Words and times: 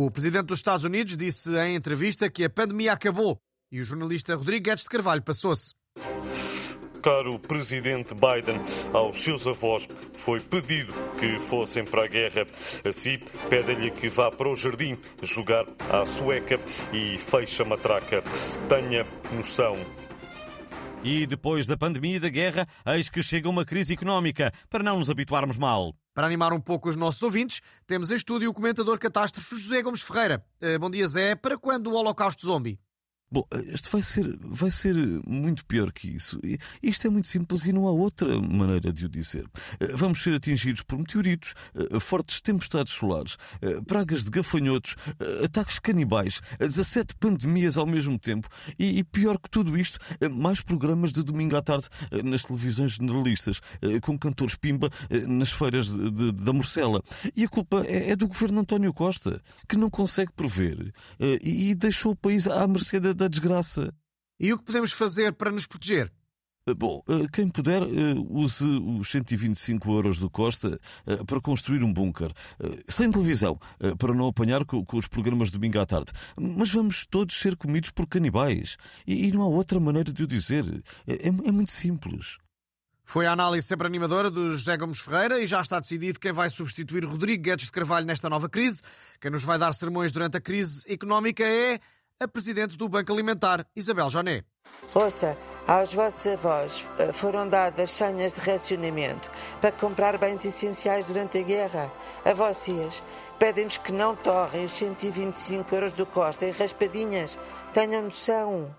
O 0.00 0.12
presidente 0.12 0.44
dos 0.44 0.60
Estados 0.60 0.84
Unidos 0.84 1.16
disse 1.16 1.58
em 1.58 1.74
entrevista 1.74 2.30
que 2.30 2.44
a 2.44 2.48
pandemia 2.48 2.92
acabou 2.92 3.36
e 3.68 3.80
o 3.80 3.84
jornalista 3.84 4.36
Rodrigo 4.36 4.66
Guedes 4.66 4.84
de 4.84 4.90
Carvalho 4.90 5.20
passou-se. 5.22 5.74
Caro 7.02 7.36
presidente 7.40 8.14
Biden, 8.14 8.60
aos 8.92 9.20
seus 9.20 9.44
avós 9.44 9.88
foi 10.12 10.38
pedido 10.38 10.94
que 11.18 11.36
fossem 11.40 11.84
para 11.84 12.04
a 12.04 12.06
guerra. 12.06 12.46
Assim, 12.88 13.18
pede-lhe 13.50 13.90
que 13.90 14.08
vá 14.08 14.30
para 14.30 14.48
o 14.48 14.54
jardim 14.54 14.96
jogar 15.20 15.66
à 15.90 16.06
sueca 16.06 16.60
e 16.92 17.18
feche 17.18 17.60
a 17.60 17.64
matraca. 17.64 18.22
Tenha 18.68 19.04
noção. 19.32 19.74
E 21.02 21.26
depois 21.26 21.66
da 21.66 21.76
pandemia 21.76 22.18
e 22.18 22.20
da 22.20 22.28
guerra, 22.28 22.68
eis 22.86 23.08
que 23.08 23.20
chega 23.20 23.48
uma 23.48 23.64
crise 23.64 23.94
económica, 23.94 24.52
para 24.70 24.84
não 24.84 25.00
nos 25.00 25.10
habituarmos 25.10 25.58
mal. 25.58 25.92
Para 26.18 26.26
animar 26.26 26.52
um 26.52 26.60
pouco 26.60 26.88
os 26.88 26.96
nossos 26.96 27.22
ouvintes, 27.22 27.60
temos 27.86 28.10
em 28.10 28.16
estúdio 28.16 28.50
o 28.50 28.52
comentador 28.52 28.98
catástrofe 28.98 29.54
José 29.54 29.80
Gomes 29.82 30.02
Ferreira. 30.02 30.44
Eh, 30.60 30.76
bom 30.76 30.90
dia, 30.90 31.06
Zé. 31.06 31.36
Para 31.36 31.56
quando 31.56 31.92
o 31.92 31.94
Holocausto 31.94 32.44
Zombie? 32.44 32.76
Bom, 33.30 33.44
isto 33.74 33.90
vai 33.90 34.02
ser, 34.02 34.38
vai 34.40 34.70
ser 34.70 34.94
muito 35.26 35.62
pior 35.66 35.92
que 35.92 36.08
isso. 36.08 36.40
Isto 36.82 37.08
é 37.08 37.10
muito 37.10 37.28
simples 37.28 37.66
e 37.66 37.74
não 37.74 37.86
há 37.86 37.92
outra 37.92 38.40
maneira 38.40 38.90
de 38.90 39.04
o 39.04 39.08
dizer. 39.08 39.46
Vamos 39.96 40.22
ser 40.22 40.34
atingidos 40.34 40.82
por 40.82 40.98
meteoritos, 40.98 41.52
fortes 42.00 42.40
tempestades 42.40 42.90
solares, 42.94 43.36
pragas 43.86 44.24
de 44.24 44.30
gafanhotos, 44.30 44.96
ataques 45.44 45.78
canibais, 45.78 46.40
17 46.58 47.16
pandemias 47.16 47.76
ao 47.76 47.84
mesmo 47.84 48.18
tempo 48.18 48.48
e, 48.78 49.04
pior 49.04 49.38
que 49.38 49.50
tudo 49.50 49.76
isto, 49.76 49.98
mais 50.30 50.62
programas 50.62 51.12
de 51.12 51.22
domingo 51.22 51.54
à 51.56 51.60
tarde 51.60 51.88
nas 52.24 52.44
televisões 52.44 52.92
generalistas, 52.92 53.60
com 54.00 54.18
cantores 54.18 54.54
pimba 54.54 54.88
nas 55.28 55.52
feiras 55.52 55.88
de, 55.88 56.10
de, 56.10 56.32
da 56.32 56.52
Morcela. 56.54 57.02
E 57.36 57.44
a 57.44 57.48
culpa 57.48 57.84
é, 57.86 58.12
é, 58.12 58.16
do 58.16 58.26
governo 58.26 58.60
António 58.60 58.94
Costa, 58.94 59.42
que 59.68 59.76
não 59.76 59.90
consegue 59.90 60.32
prever 60.32 60.94
e 61.42 61.74
deixou 61.74 62.12
o 62.12 62.16
país 62.16 62.46
à 62.46 62.66
mercê 62.66 62.98
da 62.98 63.17
da 63.18 63.28
desgraça. 63.28 63.92
E 64.40 64.52
o 64.52 64.58
que 64.58 64.64
podemos 64.64 64.92
fazer 64.92 65.32
para 65.32 65.50
nos 65.50 65.66
proteger? 65.66 66.12
Eh, 66.68 66.74
bom, 66.74 67.02
eh, 67.08 67.26
quem 67.32 67.48
puder, 67.48 67.82
eh, 67.82 68.14
use 68.28 68.64
os 68.64 69.10
125 69.10 69.90
euros 69.90 70.18
do 70.18 70.30
Costa 70.30 70.78
para 71.26 71.40
construir 71.40 71.82
um 71.82 71.92
bunker. 71.92 72.30
Sem 72.86 73.10
televisão, 73.10 73.58
para 73.98 74.14
não 74.14 74.28
apanhar 74.28 74.64
com 74.64 74.84
os 74.96 75.08
programas 75.08 75.48
de 75.48 75.54
domingo 75.54 75.80
à 75.80 75.86
tarde. 75.86 76.12
Mas 76.36 76.70
vamos 76.70 77.06
todos 77.06 77.38
ser 77.38 77.56
comidos 77.56 77.90
por 77.90 78.06
canibais. 78.06 78.76
E 79.06 79.30
não 79.32 79.42
há 79.42 79.48
outra 79.48 79.80
maneira 79.80 80.12
de 80.12 80.22
o 80.22 80.26
dizer. 80.26 80.64
É, 81.06 81.28
é 81.28 81.52
muito 81.52 81.72
simples. 81.72 82.38
Foi 83.04 83.26
a 83.26 83.32
análise 83.32 83.66
sempre 83.66 83.86
animadora 83.86 84.30
do 84.30 84.50
José 84.50 84.76
Gomes 84.76 85.00
Ferreira 85.00 85.40
e 85.40 85.46
já 85.46 85.62
está 85.62 85.80
decidido 85.80 86.20
quem 86.20 86.30
vai 86.30 86.50
substituir 86.50 87.06
Rodrigo 87.06 87.42
Guedes 87.42 87.64
de 87.64 87.72
Carvalho 87.72 88.04
nesta 88.04 88.28
nova 88.28 88.50
crise. 88.50 88.82
Quem 89.18 89.30
nos 89.30 89.42
vai 89.42 89.58
dar 89.58 89.72
sermões 89.72 90.12
durante 90.12 90.36
a 90.36 90.40
crise 90.42 90.84
económica 90.92 91.42
é 91.42 91.80
a 92.20 92.26
presidente 92.26 92.76
do 92.76 92.88
Banco 92.88 93.12
Alimentar, 93.12 93.64
Isabel 93.76 94.10
Joné. 94.10 94.42
Ouça, 94.92 95.38
aos 95.68 95.94
vossos 95.94 96.26
avós 96.26 96.84
eh, 96.98 97.12
foram 97.12 97.48
dadas 97.48 97.92
senhas 97.92 98.32
de 98.32 98.40
racionamento 98.40 99.30
para 99.60 99.70
comprar 99.70 100.18
bens 100.18 100.44
essenciais 100.44 101.06
durante 101.06 101.38
a 101.38 101.42
guerra. 101.42 101.92
A 102.24 102.34
vocês 102.34 103.04
pedem-vos 103.38 103.78
que 103.78 103.92
não 103.92 104.16
torrem 104.16 104.64
os 104.64 104.72
125 104.72 105.72
euros 105.72 105.92
do 105.92 106.04
Costa 106.06 106.44
em 106.44 106.50
raspadinhas. 106.50 107.38
Tenham 107.72 108.02
noção. 108.02 108.74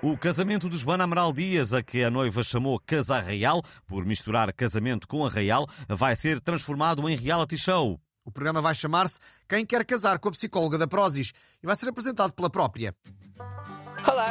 O 0.00 0.16
casamento 0.16 0.70
de 0.70 0.78
Joana 0.78 1.04
Amaral 1.04 1.32
Dias, 1.32 1.74
a 1.74 1.82
que 1.82 2.04
a 2.04 2.10
noiva 2.10 2.44
chamou 2.44 2.78
Casa 2.78 3.20
Real, 3.20 3.62
por 3.84 4.06
misturar 4.06 4.52
casamento 4.52 5.08
com 5.08 5.26
a 5.26 5.28
Real, 5.28 5.66
vai 5.88 6.14
ser 6.14 6.40
transformado 6.40 7.08
em 7.08 7.16
reality 7.16 7.58
show. 7.58 8.00
O 8.24 8.30
programa 8.30 8.60
vai 8.60 8.74
chamar-se 8.74 9.18
Quem 9.48 9.64
Quer 9.64 9.84
Casar 9.84 10.18
com 10.18 10.28
a 10.28 10.32
Psicóloga 10.32 10.76
da 10.78 10.86
Prozis 10.86 11.32
e 11.62 11.66
vai 11.66 11.74
ser 11.76 11.88
apresentado 11.88 12.32
pela 12.32 12.50
própria. 12.50 12.94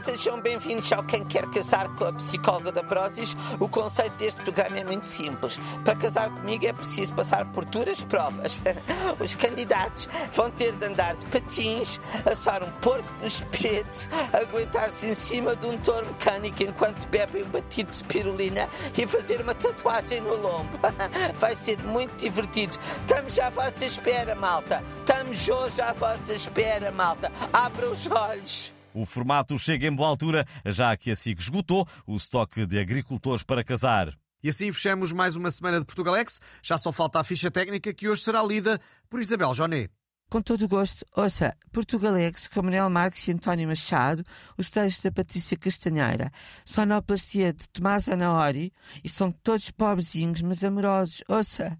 Sejam 0.00 0.40
bem-vindos 0.40 0.90
ao 0.92 1.04
Quem 1.04 1.24
Quer 1.24 1.46
Casar 1.50 1.88
com 1.96 2.06
a 2.06 2.12
Psicóloga 2.12 2.72
da 2.72 2.82
Prozis. 2.82 3.36
O 3.60 3.68
conceito 3.68 4.16
deste 4.16 4.40
programa 4.42 4.78
é 4.78 4.84
muito 4.84 5.06
simples. 5.06 5.60
Para 5.84 5.94
casar 5.94 6.30
comigo 6.30 6.66
é 6.66 6.72
preciso 6.72 7.12
passar 7.14 7.44
por 7.52 7.64
duras 7.66 8.02
provas. 8.02 8.60
Os 9.20 9.34
candidatos 9.34 10.08
vão 10.32 10.50
ter 10.50 10.72
de 10.72 10.86
andar 10.86 11.14
de 11.14 11.26
patins, 11.26 12.00
assar 12.24 12.62
um 12.62 12.70
porco 12.80 13.08
no 13.20 13.26
espeto, 13.26 14.08
aguentar-se 14.32 15.06
em 15.06 15.14
cima 15.14 15.54
de 15.54 15.66
um 15.66 15.76
touro 15.78 16.06
mecânico 16.06 16.62
enquanto 16.62 17.06
bebem 17.08 17.44
um 17.44 17.48
batido 17.48 17.88
de 17.88 17.98
spirulina 17.98 18.68
e 18.96 19.06
fazer 19.06 19.40
uma 19.40 19.54
tatuagem 19.54 20.20
no 20.22 20.36
lombo. 20.36 20.78
Vai 21.38 21.54
ser 21.54 21.78
muito 21.82 22.16
divertido. 22.16 22.78
Estamos 23.00 23.38
à 23.38 23.50
vossa 23.50 23.84
espera, 23.84 24.34
malta. 24.34 24.82
Estamos 25.00 25.48
hoje 25.48 25.80
à 25.80 25.92
vossa 25.92 26.32
espera, 26.32 26.90
malta. 26.90 27.30
Abra 27.52 27.86
os 27.86 28.10
olhos. 28.10 28.81
O 28.94 29.06
formato 29.06 29.58
chega 29.58 29.86
em 29.86 29.94
boa 29.94 30.08
altura, 30.08 30.46
já 30.66 30.96
que 30.96 31.10
a 31.10 31.16
SIG 31.16 31.40
esgotou 31.40 31.86
o 32.06 32.16
estoque 32.16 32.66
de 32.66 32.78
agricultores 32.78 33.42
para 33.42 33.64
casar. 33.64 34.12
E 34.42 34.48
assim 34.48 34.72
fechamos 34.72 35.12
mais 35.12 35.36
uma 35.36 35.50
semana 35.50 35.78
de 35.78 35.86
Portugalex. 35.86 36.40
Já 36.62 36.76
só 36.76 36.90
falta 36.90 37.20
a 37.20 37.24
ficha 37.24 37.50
técnica 37.50 37.94
que 37.94 38.08
hoje 38.08 38.22
será 38.22 38.42
lida 38.42 38.80
por 39.08 39.20
Isabel 39.20 39.54
Joné. 39.54 39.88
Com 40.28 40.40
todo 40.40 40.64
o 40.64 40.68
gosto, 40.68 41.04
ouça 41.14 41.54
Portugalex 41.70 42.48
com 42.48 42.62
Manuel 42.62 42.88
Marques 42.88 43.28
e 43.28 43.32
António 43.32 43.68
Machado, 43.68 44.24
os 44.56 44.70
textos 44.70 45.04
da 45.04 45.12
Patrícia 45.12 45.58
Castanheira, 45.58 46.30
sonoplastia 46.64 47.52
de 47.52 47.68
Tomás 47.68 48.08
Anaori 48.08 48.72
e 49.04 49.10
são 49.10 49.30
todos 49.30 49.70
pobrezinhos, 49.70 50.40
mas 50.40 50.64
amorosos. 50.64 51.22
Ouça, 51.28 51.78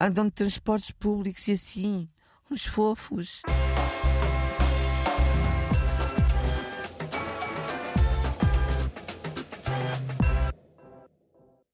andam 0.00 0.26
de 0.26 0.30
transportes 0.30 0.92
públicos 0.92 1.48
e 1.48 1.52
assim, 1.52 2.08
uns 2.48 2.64
fofos. 2.66 3.42